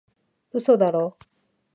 [0.53, 1.15] 嘘だろ？